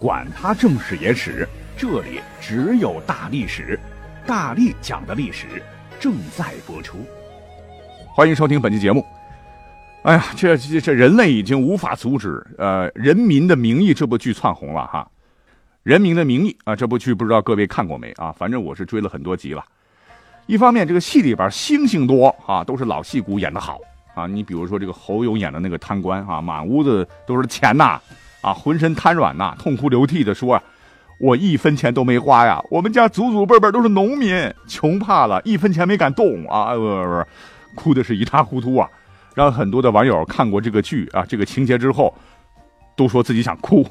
[0.00, 1.46] 管他正史野史。
[1.76, 3.78] 这里只有大历史，
[4.26, 5.62] 大力讲的历史
[6.00, 6.96] 正在播出。
[8.06, 9.04] 欢迎收听本期节目。
[10.04, 15.06] 哎呀，这这这人类已经无法阻止呃《人民的名义》这部剧窜红了哈。
[15.82, 18.32] 《人民的名义》啊，这部剧不知道各位看过没啊？
[18.32, 19.62] 反正我是追了很多集了。
[20.46, 23.78] 一方面，这个戏里边星星多啊，都是老戏骨演的好
[24.14, 24.26] 啊。
[24.26, 28.00] 你比如说这个侯勇演的那个贪官啊，满屋子都是钱呐，
[28.40, 30.62] 啊浑身瘫软呐，痛哭流涕的说啊。
[31.22, 32.58] 我一分钱都没花呀！
[32.70, 36.74] 我们家祖祖辈辈都是农民，穷怕了，一分钱没敢动啊！
[36.74, 37.24] 不不不，
[37.74, 38.88] 哭的是一塌糊涂啊！
[39.34, 42.16] 让很多的网友看过这个剧啊，这个情节之后，
[42.96, 43.86] 都说自己想哭。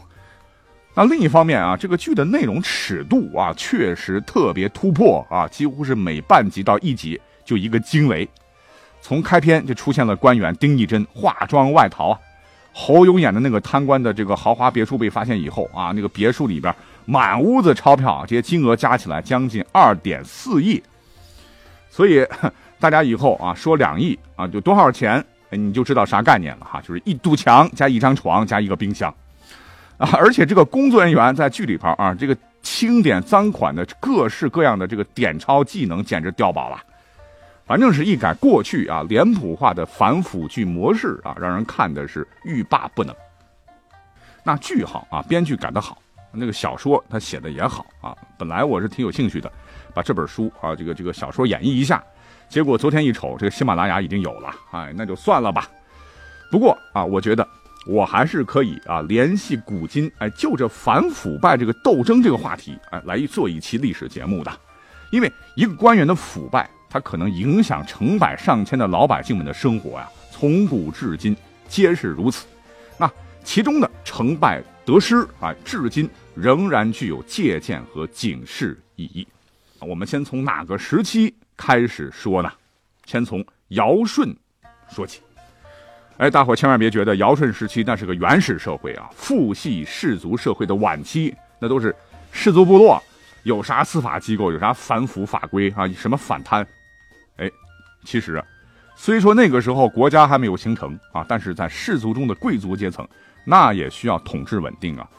[0.95, 8.27] 那另一方面啊，这个剧的内容尺度啊，确实特别突破啊，几乎是每半集到一集就一个惊雷。
[9.01, 12.19] 从开篇就出现了官员丁义珍化妆外逃啊，
[12.73, 16.73] 侯勇演的那个贪官的这个豪华别墅被发现以后啊，那个别墅里边。
[17.05, 20.79] 满屋子钞票，这些金额加起来将近二点四亿，
[21.89, 22.23] 所以
[22.79, 29.11] 大家以后啊说两亿啊就多少钱，你就知道啥概念了哈，就是一堵墙加一张床加一个冰箱
[29.97, 36.79] 啊，而且这个工作人员在剧里头啊，这个清点赃款的各式各样的这个点钞技能简直碉堡了，
[37.69, 43.15] 反正是一改过去啊脸谱化的反腐剧模式啊，让人看的是欲罢不能。
[44.43, 46.01] 那剧好啊，编剧改得好。
[46.31, 49.51] 那个小说他写的也好啊，本来我是挺有兴趣的，
[49.93, 52.03] 把这本书啊，这个这个小说演绎一下，
[52.47, 55.69] 结果昨天一瞅，这个喜马拉雅已经有了，哎，那就算了吧。
[56.49, 57.47] 不过啊，我觉得
[57.85, 64.51] 我还是可以啊，联系古今，哎，就着反腐败这个斗争这个话题，哎，来做一期历史节目的。
[65.11, 71.35] 因为一个官员的腐败，它可能影响成百上千的老百姓们的生活呀，从古至今
[71.67, 72.47] 皆是如此。
[72.97, 73.11] 那
[73.43, 74.63] 其中的成败。
[74.85, 79.27] 得失啊，至今仍然具有借鉴和警示意义。
[79.79, 82.51] 我们先从哪个时期开始说呢？
[83.05, 84.35] 先从尧舜
[84.89, 85.21] 说起。
[86.17, 91.95] 哎，大伙千万别觉得尧舜时期那是个原始社会啊，父系氏族社会的晚期，那都是
[92.31, 92.99] 氏族部落，
[93.43, 96.65] 有啥司法机构，有啥反腐法规啊，什么反贪。
[98.03, 98.43] 其实
[98.95, 103.07] 虽说那个时候国家还没有形成啊，但是在氏族中的贵族阶层。
[103.45, 105.09] 那也需要统治稳定啊，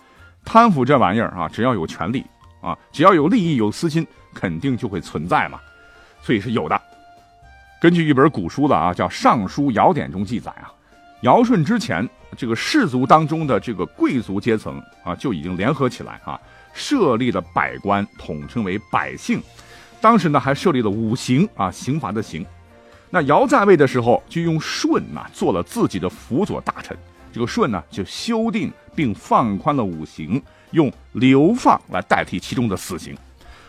[0.44, 2.24] 贪腐这玩意儿啊，只要有权利
[2.60, 5.58] 啊，只要有利益有私心，肯定就会存在嘛，
[6.22, 6.80] 所以是有的。
[7.80, 10.70] 根据一本古书的啊，叫《尚书尧典》中记载啊，
[11.22, 16.38] 尧舜之前，这个氏族当中的这个贵族阶层啊，就已经联合起来啊，
[16.72, 19.42] 设立了百官，统称为百姓。
[20.00, 22.46] 当时呢，还设立了五刑啊，刑罚的刑。
[23.10, 26.96] 那尧在位的时候，就用舜呐做了自己的辅佐大臣。
[27.32, 30.40] 这个舜呢，就修订并放宽了五行，
[30.70, 33.16] 用流放来代替其中的死刑，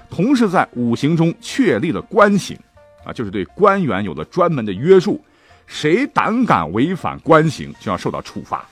[0.09, 2.57] 同时在五行中确立了官刑，
[3.03, 5.19] 啊，就是对官员有了专门的约束，
[5.67, 8.65] 谁胆敢违反官刑，就要受到处罚。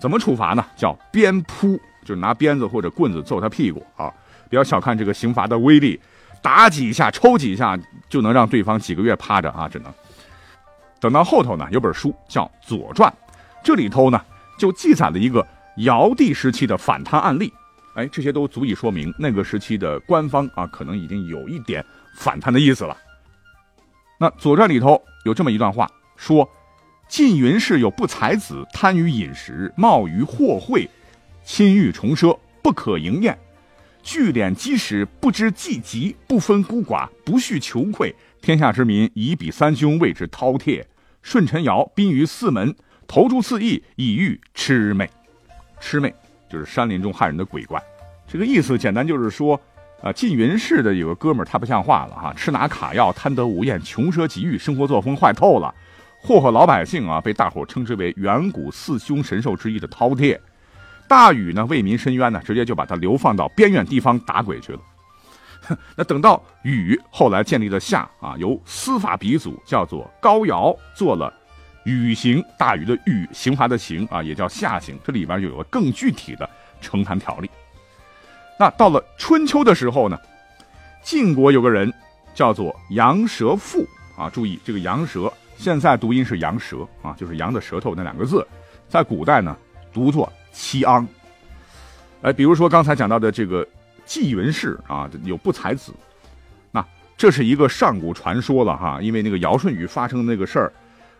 [0.00, 0.64] 怎么处罚呢？
[0.76, 4.12] 叫鞭扑，就是拿鞭子或者棍子揍他屁股啊！
[4.48, 5.98] 不要小看这个刑罚的威力，
[6.46, 7.76] 打几下、抽几下
[8.08, 9.68] 就能让对方几个月趴着啊！
[9.68, 9.92] 只能
[11.00, 13.12] 等到后头呢，有本书叫《左传》。
[13.64, 14.24] 这里头呢，
[14.56, 15.44] 就记载了一个
[15.78, 17.52] 尧帝时期的反贪案例，
[17.96, 22.96] 哎，这些都足以说明那个时期的官方啊，可能已经有一点反贪的意思了。
[24.20, 26.48] 那《左传》里头有这么一段话，说：
[27.08, 30.88] 晋云氏有不才子，贪于饮食，冒于货贿，
[31.42, 33.36] 亲欲重奢，不可营宴。
[34.06, 38.14] 聚敛积食，不知济急，不分孤寡，不恤求馈。
[38.40, 40.84] 天下之民以彼三兄谓之饕餮。
[41.24, 42.72] 舜臣尧宾于四门。
[43.08, 45.10] 投诸四邑，以喻魑魅。
[45.80, 46.14] 魑魅
[46.48, 47.82] 就是山林中害人的鬼怪。
[48.28, 49.60] 这个意思简单就是说，
[50.00, 55.74] 啊，晋云氏的有个哥们儿太不像话了哈，吃拿卡要，贪得无厌，穷奢极欲，生活作风坏透了，
[56.20, 60.38] 祸祸老百姓啊，被大伙称之为远古四凶神兽之一的饕餮。
[61.08, 64.80] 大禹呢为民伸冤呢，直接就把他流放到边远地方打鬼去了。
[65.96, 71.32] 那等到禹后来建立了夏啊，由司法鼻祖叫做高尧做了。
[71.84, 74.98] 禹刑，大禹的禹，刑罚的刑啊，也叫夏刑。
[75.04, 76.48] 这里边就有了更具体的
[76.82, 77.48] 惩贪条例。
[78.58, 80.18] 那到了春秋的时候呢，
[81.02, 81.92] 晋国有个人
[82.34, 83.86] 叫做杨蛇父
[84.18, 88.44] 啊，注意这个杨蛇，现在读音是羊舌啊，就是羊的舌头那两个字，
[88.88, 89.56] 在古代呢
[89.92, 91.06] 读作齐昂。
[92.22, 93.64] 哎，比如说刚才讲到的这个
[94.06, 95.92] 纪云氏啊，有不才子，
[96.72, 96.84] 那
[97.16, 100.72] 这是一个上古传说了哈，因为那个尧舜禹发生的那个事儿，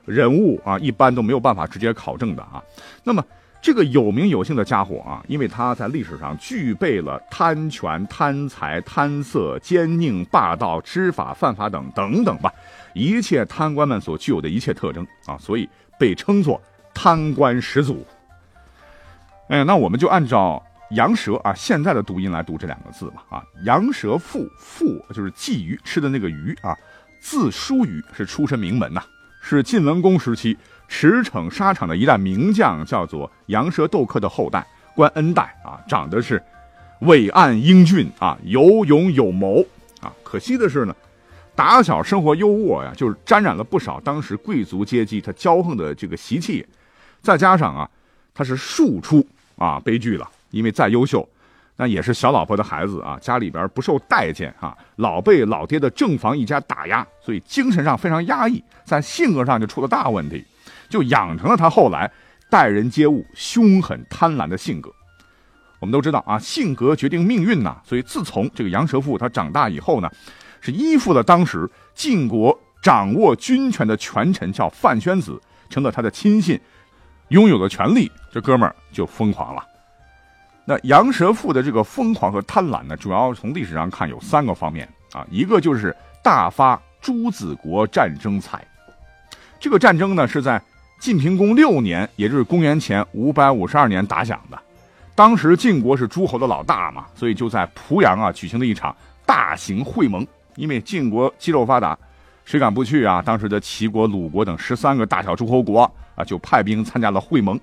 [0.07, 2.63] 人物啊一般都没有办法直接考证的啊。
[3.05, 3.23] 那么
[3.61, 12.51] 这个有名有姓的家伙啊，因为他在历史上具备了贪权、贪财、贪色、奸佞、霸道、知法犯法等等等吧，
[12.95, 15.69] 一切贪官们所具有的一切特征啊，所以
[15.99, 16.61] 被称作
[16.95, 18.05] 贪官始祖。
[19.49, 20.63] 哎，那我们就按照。
[20.91, 26.77] 羊舌啊，现在的读音来读这两个字吧啊，羊舌父父就是鲫鱼吃的那个鱼啊，
[27.21, 29.03] 字叔虞是出身名门呐，
[29.43, 30.57] 是晋文公时期
[30.87, 34.65] 驰骋沙场的一代名将，叫做羊舌斗克的后代，
[34.95, 36.41] 官恩代啊，长得是
[37.01, 39.67] 伟岸英俊啊，有勇有谋
[40.01, 40.13] 啊。
[40.23, 40.95] 可惜的是呢，
[41.57, 46.65] 打小生活优渥呀，就是沾染了不少当时贵族阶级他骄横的这个习气，
[47.21, 47.91] 再加上啊，
[48.33, 50.31] 他是庶出啊，悲剧了。
[50.51, 51.29] 因为再优秀，
[51.77, 60.43] 那也是小老婆的孩子啊，家里边不受待见啊，老被老爹的正房一家打压，所以精神上非常压抑，在性格上就出了大问题，
[60.89, 62.11] 就养成了他后来
[62.49, 64.91] 待人接物凶狠贪婪的性格。
[65.79, 70.09] 我们都知道啊，性格决定命运呐，所以自从这个杨蛇父他长大以后呢，
[70.63, 75.39] 是依附了当时晋国掌握军权的权臣叫范宣子，
[75.69, 76.59] 成了他的亲信，
[77.29, 79.65] 拥有了权力，这哥们儿就疯狂了。
[80.65, 88.67] 那杨蛇父的这个疯狂和贪婪呢，主要从历史上看有三个方面啊，一个就是大发朱子国战争财。
[89.61, 90.61] 这个战争呢是在
[91.01, 94.59] 晋平公六年，也就是公元前五百五十二年打响的。
[95.15, 98.95] 当时晋国是诸侯的老大嘛，所以就在濮阳啊举行了一场
[99.25, 100.27] 大型会盟。
[100.57, 101.97] 因为晋国肌肉发达，
[102.47, 103.21] 谁敢不去啊？
[103.21, 105.83] 当时的齐国、鲁国等十三个大小诸侯国
[106.15, 107.59] 啊，就派兵参加了会盟。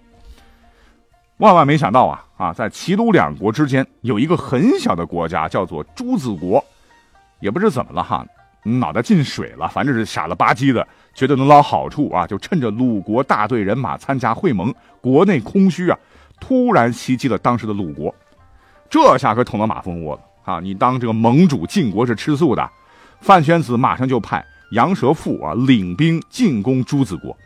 [1.37, 6.63] 万万没想到啊啊，在齐鲁两国之间有一个很小的国家，叫做朱子国，
[7.39, 8.25] 也不知怎么了哈，
[8.63, 15.97] 脑袋进水了，反正是傻了吧唧的，觉得能捞好处啊，就趁着鲁国大队人马参加会盟，国内空虚啊，
[16.41, 18.13] 突然袭击了当时的鲁国，
[18.89, 20.59] 这下可捅了马蜂窝了啊！
[20.59, 22.69] 你当这个盟主晋国是吃素的，
[23.21, 27.37] 范宣子马上就派杨蛇父啊领兵进攻朱子国。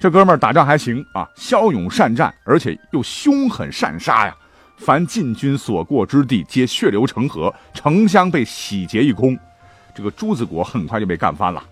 [0.00, 4.34] 这哥们儿打仗还行啊，骁勇善战，而且又凶狠善杀呀！
[4.78, 9.38] 凡晋军所过之地，皆血流成河，城乡被洗劫一空。
[9.94, 11.62] 这个朱子国很快就被干翻了。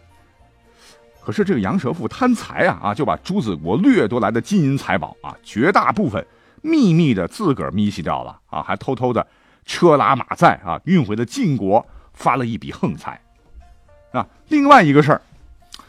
[1.24, 6.24] 可是这个杨蛇父贪财啊啊，就把朱子国掠夺来的金银财宝啊，绝大部分
[6.60, 9.26] 秘密的自个儿咪洗掉了啊，还偷偷的
[9.64, 13.18] 车拉马载啊运回了晋国，发了一笔横财。
[14.16, 15.20] 啊，另外一个事儿，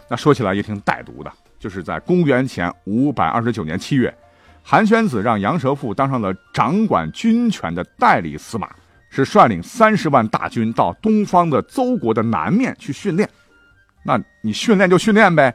[0.10, 1.32] 那说起来也挺歹毒的。
[1.60, 4.14] 就是在公元前五百二十九年七月，
[4.62, 8.70] 韩宣子让杨蛇父当上了掌管军权的代理司马，
[9.10, 13.28] 是率领三十万大军到东方的邹国的南面去训练。
[14.04, 15.54] 那你训练就训练呗，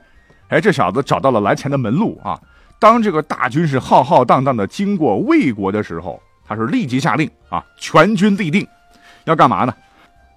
[0.49, 2.39] 哎，这小子找到了来钱的门路啊！
[2.81, 8.67] 当这个大军是浩浩荡荡的经过魏国的时候，他是立即下令啊，全军立定，
[9.25, 9.73] 要干嘛呢？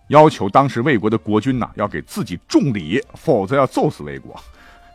[0.08, 4.36] 要求当时魏国的国君呐，要给自己重礼，否则要揍死魏国。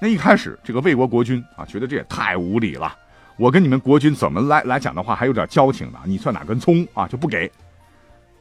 [0.01, 2.95] 那一开始，这个魏国国君啊，觉得这也太无礼了。
[3.37, 5.99] 我跟你们国君怎么来来讲的话，还有点交情呢？
[6.05, 7.07] 你算哪根葱啊？
[7.07, 7.51] 就不给。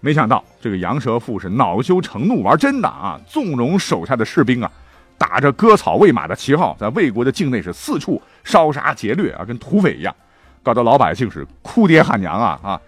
[0.01, 3.19] 没想到这个杨蛇父是恼羞成怒，玩真的啊！
[3.27, 4.71] 纵容手下的士兵啊，
[5.17, 10.15] 打着割草喂马的旗号，在魏国的境内是四处烧杀劫掠啊，跟土匪一样，
[10.63, 12.81] 搞得老百姓是哭爹喊娘啊啊！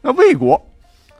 [0.00, 0.64] 那魏国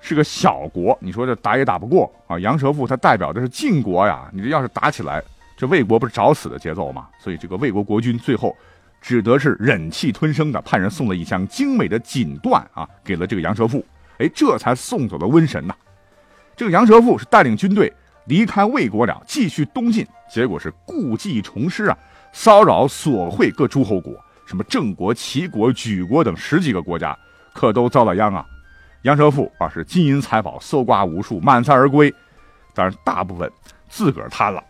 [0.00, 2.38] 是个小国，你说这打也打不过啊。
[2.38, 5.22] 杨蛇父他代表的是晋国呀，你这要是打起来。
[5.56, 7.08] 这魏国不是找死的节奏吗？
[7.18, 8.56] 所以这个魏国国君最后
[9.00, 13.84] 只得是忍气吞声的，派人送了一箱精美的锦缎啊，给了这个杨蛇父，
[14.18, 15.74] 哎，这才送走了瘟神呐。
[16.56, 17.92] 这个杨蛇父是带领军队
[18.26, 21.98] 离开魏国了，继续东进，结果是故技重施啊，
[22.32, 24.14] 骚扰索贿各诸侯国，
[24.46, 27.18] 什么郑国、齐国、莒国等十几个国家，
[27.52, 28.46] 可都遭了殃啊。
[29.02, 32.12] 杨哲富啊，是金银财宝搜刮无数，满载而归，
[32.74, 33.50] 当然大部分
[33.88, 34.62] 自个儿贪了。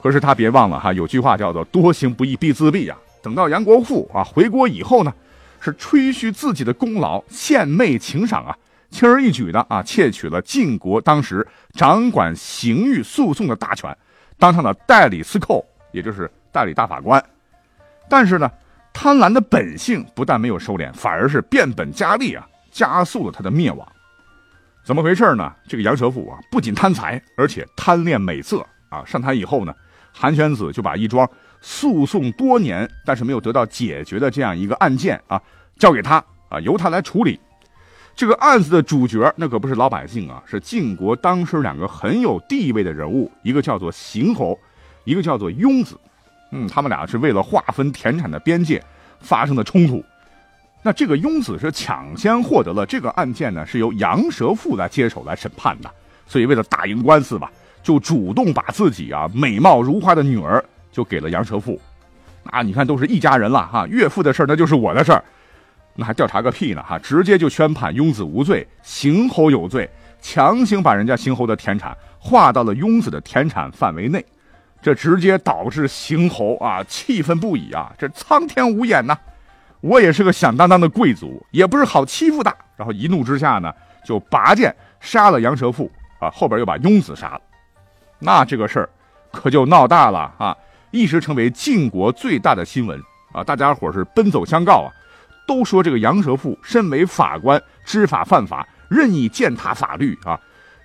[0.00, 2.98] 可是他别忘了哈，有句话叫做“多行不义必自毙”啊。
[3.22, 5.14] 等到杨国富啊回国以后呢，
[5.60, 8.58] 是吹嘘自己的功劳，献媚请赏啊，
[8.90, 13.96] 轻而易举的啊窃取了晋国当时掌管刑狱诉讼的大权，
[14.40, 17.24] 当上了代理司寇，也就是代理大法官。
[18.08, 18.50] 但是呢，
[18.92, 23.86] 贪婪的本性不但没有收敛，反而是变本加厉啊，加速了他的灭亡。
[24.84, 25.52] 怎么回事呢？
[25.68, 29.04] 这个杨蛇父啊，不仅贪财，而且贪恋美色啊。
[29.04, 29.74] 上台以后呢，
[30.12, 31.28] 韩宣子就把一桩
[31.60, 35.40] 诉讼多年但是没有得到解决的这样一个案件啊，
[35.78, 36.16] 交给他
[36.48, 37.38] 啊，由他来处理。
[38.14, 44.58] 这个案子的主角那可不是老百姓啊，是晋国当时两个很有地位的人物，一个叫做邢侯，
[45.04, 45.98] 一个叫做雍子。
[46.52, 48.82] 嗯，他们俩是为了划分田产的边界
[49.20, 50.04] 发生的冲突。
[50.82, 55.90] 那这个雍子是抢先获得了这个案件呢，是由杨蛇父来接手来审判的。
[56.26, 57.50] 所以为了打赢官司吧，
[57.82, 61.80] 就主动把自己啊美貌如花的女儿就给了杨蛇父。
[62.44, 65.22] 啊，你看都是一家人了哈，岳父的事儿那就是我的事儿。
[65.94, 66.82] 那还调查个屁呢！
[66.82, 69.88] 哈，直接就宣判雍子无罪，邢侯有罪，
[70.22, 74.24] 强行把人家邢侯的田产划到了雍子的田产范围内，
[74.82, 77.92] 这直接导致邢侯啊气愤不已啊！
[77.96, 79.16] 这苍天无眼呐！
[79.80, 82.52] 我也是个响当当的贵族，也不是好欺负的。
[82.76, 83.72] 然后一怒之下呢，
[84.04, 87.40] 就拔剑杀了杨蛇父啊，后边又把雍子杀了。
[88.18, 88.88] 那这个事儿
[89.30, 90.56] 可就闹大了啊，
[90.90, 93.00] 一时成为晋国最大的新闻
[93.32, 93.44] 啊！
[93.44, 94.90] 大家伙是奔走相告啊。
[95.46, 100.38] 都说这个杨蛇父身为法官，知法犯法，任意践踏法律啊，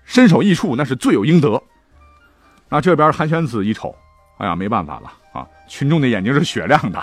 [0.04, 1.62] 身首异处，那是罪有应得。
[2.70, 3.96] 那这边韩宣子一瞅，
[4.38, 5.48] 哎呀，没办法了啊！
[5.68, 7.02] 群众的眼睛是雪亮的，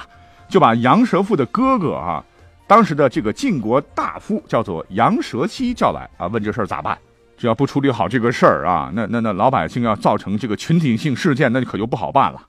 [0.49, 2.25] 就把杨蛇父的哥哥啊，
[2.67, 6.99] 当时的这个晋国大夫叫做杨蛇溪叫来啊，问这事儿咋办？
[7.37, 12.41] 只要不处理好这个事儿啊，那那那老百姓要造成这个群体性事件，那可就不好办了。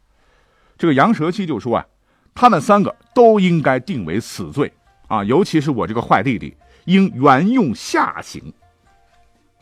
[0.77, 1.85] 这个杨蛇溪就说啊，
[2.33, 4.71] 他们三个都应该定为死罪。
[5.07, 6.55] 啊，尤其是我这个坏弟弟，
[6.85, 8.51] 应原用下刑。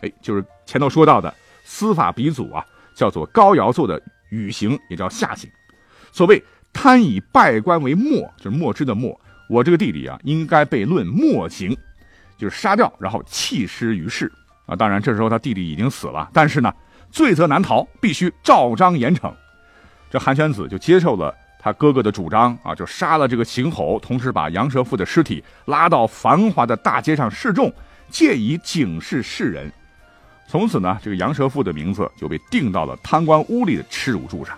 [0.02, 1.34] 哎，就是前头说到的
[1.66, 5.50] 司法鼻祖啊，叫做高尧做的禹刑，也叫夏刑。
[6.12, 9.20] 所谓贪以败官为末，就是末之的末。
[9.50, 11.78] 我这个弟弟啊，应该被论末刑，
[12.38, 14.32] 就是杀掉，然后弃尸于世。
[14.66, 16.74] 啊，当然这时候他弟弟已经死了，但是呢，
[17.12, 19.34] 罪责难逃，必须照章严惩。
[20.10, 21.36] 这韩宣子就接受了。
[21.60, 27.74] 他哥哥的主张啊，就杀了这个邢侯，同时把杨蛇父的尸体拉到繁华的大街上示众，
[28.10, 29.72] 借以警示世人。
[30.48, 34.58] 从此呢，这个杨蛇父的名字就被定到了贪官污吏的耻辱柱上。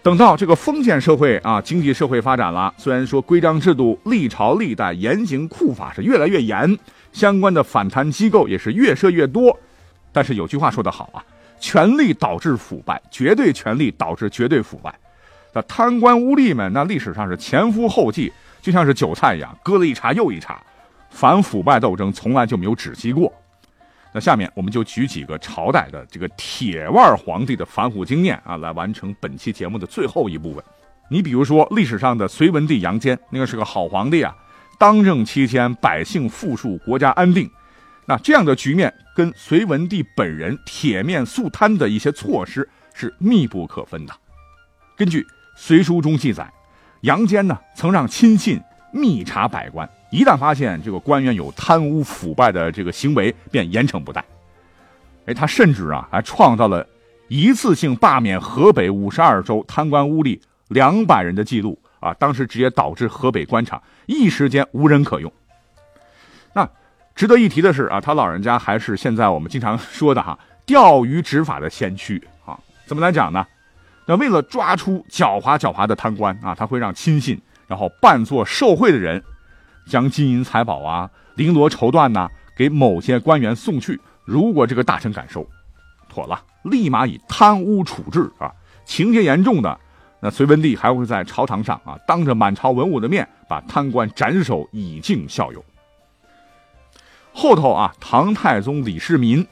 [0.00, 6.78] 等到这个封建社会啊，经济社会发展了，虽然说规章制度历朝历代严刑酷法是越来越严，
[7.12, 9.58] 相关的反贪机构也是越设越多，
[10.12, 11.22] 但是有句话说得好啊。
[11.60, 14.94] 权力导致腐败，绝对权力导致绝对腐败。
[15.52, 20.62] 那贪官污吏们，那历史上是前赴后继，就像是韭菜一样，割了一茬又一茬。
[21.10, 23.32] 反腐败斗争从来就没有止息过。
[24.12, 30.64] 那下面我们就举几个朝代的这个铁腕皇帝的反腐经验啊，来完成本期节目的最后一部分。
[31.10, 34.34] 你比如说历史上的隋文帝杨坚，那个是个好皇帝啊，
[34.78, 37.50] 当政期间百姓富庶，国家安定。
[38.06, 44.14] 那这样的局面跟隋文帝本人铁面肃贪的一些措施是密不可分的。
[44.96, 45.20] 根据
[45.54, 46.50] 《隋书》中记载，
[47.02, 48.58] 杨坚呢曾让亲信
[48.92, 54.24] 密查百官，一旦发现这个官员有贪污腐败的这个行为，便严惩不贷。
[55.26, 56.86] 哎，他甚至啊还创造了
[57.28, 62.14] 一次性罢免河北五十二州贪官污吏两百人的记录啊！
[62.14, 65.32] 当时直接导致河北官场一时间无人可用。
[66.52, 66.68] 那。
[67.14, 72.56] 值得一提的是啊，他老人家还是现在我们经常说的哈钓鱼执法的先驱啊。
[72.86, 73.44] 怎么来讲呢？
[74.06, 77.36] 那为了抓出狡猾狡猾的贪官啊，他会让亲信
[77.68, 79.22] 然后扮作受贿的人，
[79.86, 84.00] 将金银财宝啊、绫罗绸缎呐给某些官员送去。
[84.24, 85.46] 如果这个大臣敢收，
[86.08, 88.50] 妥了，立马以贪污处置啊。
[88.84, 89.78] 情节严重的，
[90.20, 95.62] 那隋文帝还会在朝堂上啊，当着满朝文武的面把贪官斩首以儆效尤。
[97.32, 99.46] 后头啊，唐太宗李世民，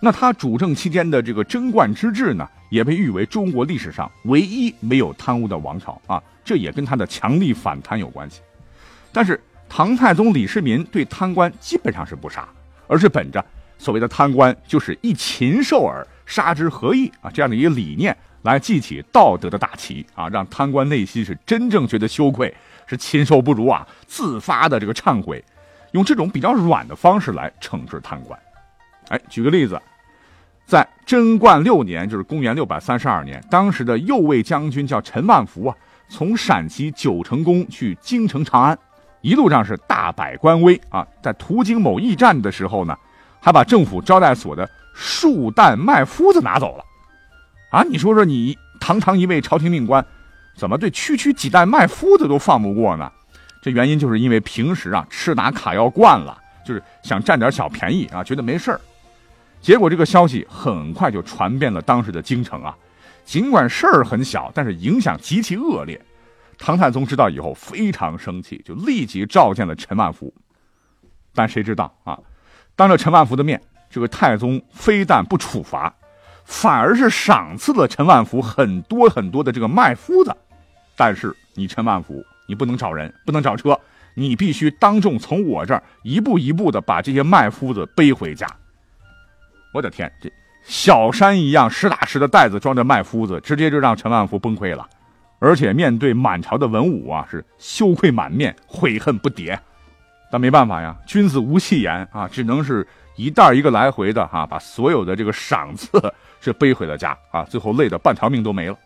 [0.00, 8.40] 那他主政期间的这个贞观之治呢，也被誉为中国历史上唯一没有贪污的王朝啊，这也跟他的强力反贪有关系。
[9.12, 12.48] 但是唐太宗李世民对贪官基本上是不杀，
[12.86, 13.44] 而是本着
[13.76, 22.54] 所谓的贪官就是一禽兽耳，杀之何益啊这样的一个理念来记起道德的大旗啊，让贪官内心是真正觉得羞愧，
[22.86, 25.44] 是禽兽不如啊，自发的这个忏悔。
[25.92, 28.38] 用这种比较软的方式来惩治贪官，
[29.08, 29.80] 哎，举个例子，
[30.66, 35.74] 在贞观六年，就是公元六百三十二年，当时的右卫将军叫陈万福啊，
[36.08, 38.78] 从陕西九成宫去京城长安，
[39.22, 42.96] 一路上是大摆官威啊，在途经某驿站的时候呢，
[43.40, 46.84] 还把政府招待所的数担麦麸子拿走了，
[47.70, 50.04] 啊，你说说你堂堂一位朝廷命官，
[50.54, 53.10] 怎么对区区几担麦麸子都放不过呢？
[53.62, 58.80] 这原因就是因为平时啊吃拿卡要惯了，就是想占点小便宜啊，觉得没事儿。
[59.60, 62.76] 结果这个消息很快就传遍了当时的京城啊，
[63.24, 66.00] 尽管事儿很小，但是影响极其恶劣。
[66.56, 70.32] 唐太宗知道以后非常生气，就立即召见了陈万福。
[71.34, 72.18] 但谁知道啊，
[72.74, 75.94] 当着陈万福的面，这个太宗非但不处罚，
[76.44, 80.36] 反而是赏赐了陈万福很多很多的这个麦麸子。
[80.96, 83.78] 但是你陈万福，你不能找人，不能找车，
[84.14, 88.48] 你必须当众从我这儿一步一步的把这些麦麸子背回家。
[89.78, 90.30] 我的天，这
[90.64, 94.86] 小山一样实打实的袋子装着麦麸子，直接就让陈万福崩溃了。
[95.38, 99.56] 而且面对满朝的文武啊，是羞愧满面，悔恨不迭。
[100.32, 105.88] 但没办法呀，君子无戏言啊，只能是一袋一个来回的哈，把所有的这个赏赐
[106.42, 108.76] 是背回了家啊，最后累得半条命都没了。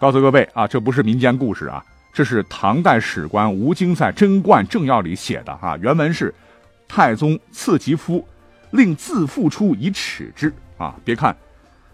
[0.00, 1.84] 告诉各位啊，这不是民间故事啊，
[2.14, 5.76] 这是唐代史官吴京在《贞观政要》里写的哈。
[5.82, 6.34] 原文是：
[6.88, 8.26] 太宗赐其夫，
[8.72, 10.94] 令自付出以耻之啊。
[11.04, 11.34] 别看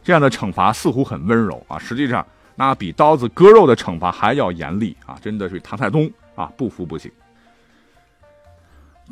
[0.02, 2.26] 这样的惩罚似乎很温柔啊，实际上。
[2.60, 5.16] 那比刀子割肉的惩罚还要严厉啊！
[5.22, 7.08] 真的是唐太宗啊，不服不行。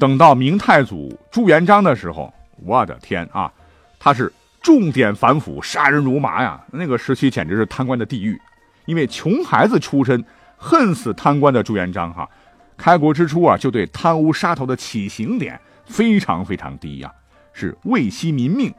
[0.01, 3.53] 等到明太祖朱元璋的时候，我的天啊，
[4.01, 6.61] 他是重点反腐，杀人如麻呀！
[6.73, 8.37] 那个时期简直是贪官的地狱。
[8.85, 10.25] 因为穷孩子出身，
[10.57, 12.29] 恨死贪官的朱元璋哈，
[12.77, 17.15] 开国之初啊，就对贪污杀头的起刑点非常非常低呀，
[17.57, 18.73] 是未惜民命。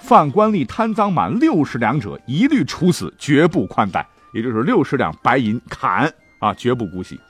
[0.00, 4.06] 犯官吏贪赃满六十两者，一律处死，绝不宽待。
[4.32, 7.20] 也就是六十两白银砍啊，绝不姑息。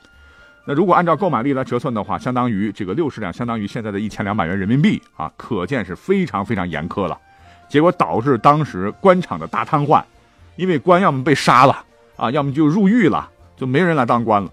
[0.65, 7.17] 那如果按照购买力来折算的话，相当于这个六十两，相当于现在的一千两百元人民币啊，可见是非常非常严苛了。
[7.69, 10.03] 结果导致当时官场的大瘫痪，
[10.55, 11.83] 因为官要么被杀了
[12.15, 14.51] 啊，要么就入狱了，就没人来当官了。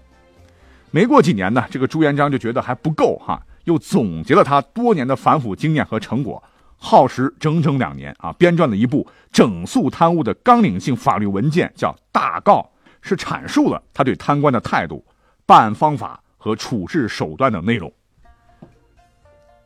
[0.91, 6.41] 没过几年呢，这个朱元璋就觉得还不够哈，又总结了他多年的反腐经验和成果。
[6.77, 12.59] 耗时整整两年啊，编撰了一部整肃贪污的纲领性法律文件，叫《大告》，
[13.01, 15.03] 是阐述了他对贪官的态度、
[15.45, 17.91] 办案方法和处置手段等内容。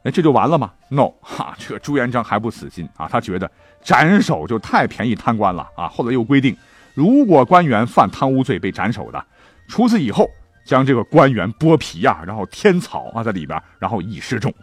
[0.04, 5.90] 哎，这就完了吗？No，哈，这个朱元璋还不死心啊，他觉得斩首就太便宜贪官了啊。
[5.90, 6.56] 后来又规定，
[6.94, 9.22] 如果官员犯贪污罪被斩首的，
[9.68, 10.30] 除此以后
[10.70, 14.54] 将这个官员剥皮呀，然后添草啊在里边，然后以示众。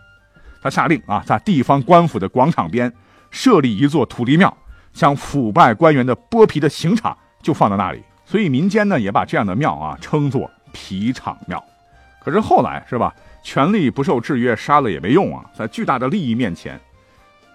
[0.62, 2.92] 他下令啊，在地方官府的广场边
[3.32, 4.56] 设立一座土地庙，
[4.92, 8.00] 将腐败官员的剥皮的刑场就放在那里。
[8.24, 11.60] 所以民间呢也把这样的庙啊称作皮场庙。
[12.20, 15.44] 可是后来是吧，权力不受制约，杀了也没用啊。
[15.58, 16.80] 在巨大的利益面前，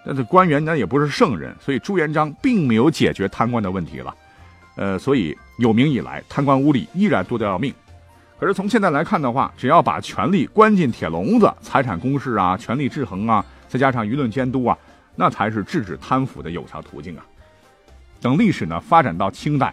[0.06, 4.14] 但是官员呢也不是圣人，所以朱元璋并没有解决贪官的问题了。
[4.76, 7.74] 呃，所以有名以来，贪官污吏依然多得要命。
[8.42, 14.76] 可是从现在来看的话，只要把权力关进铁笼子，财产公示啊，权力制衡啊，再加上舆论监督啊，
[15.16, 17.24] 那才是制止贪腐的有效途径啊。
[18.20, 19.72] 等历史呢发展到清代，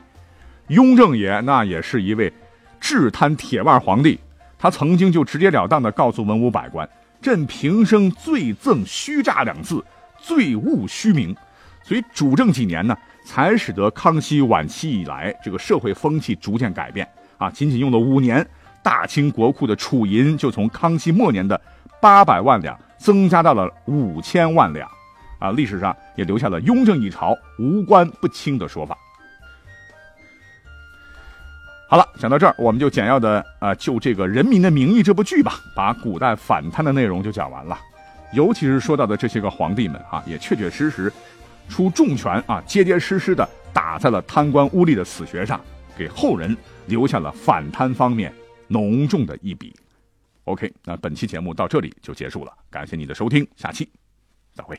[0.67, 2.31] 雍正爷那也是一位
[2.79, 4.21] 治贪铁腕皇帝，
[4.59, 6.87] 他曾经就直截了当的告诉文武百官
[7.23, 9.83] ：“朕平生最憎虚诈两字，
[10.19, 11.35] 最恶虚名。”
[11.83, 18.47] 所以主政几年呢，才使得康熙晚期以来这个社会风气逐渐改变啊，仅仅用了五年。
[18.89, 21.61] 大清国库的储银就从康熙末年的
[22.01, 24.91] 八百万两增加到了五千万两，
[25.39, 28.97] 啊，历史上也留下了雍正一朝无官不清的说法。
[31.91, 37.79] 好了，讲到这儿，我们就简要的啊，就这个《人民的名义》这部剧吧，把古代反贪的内容就讲完了。
[38.33, 41.13] 尤其是说到的这些个皇帝们啊，也确确实实
[41.69, 45.61] 出重拳啊，结结实实的打在了贪官污吏的死穴上，
[45.95, 48.33] 给后人留下了反贪方面。
[48.69, 49.75] 浓重的一笔。
[50.45, 53.91] OK，那本期节目到这里就结束了，感谢你的收听，下期
[54.55, 54.79] 再会。